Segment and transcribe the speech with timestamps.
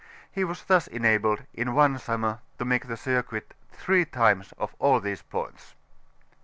[0.31, 4.99] He was thus enabled, in one summer, to make the circuit three times of all
[4.99, 5.75] these points.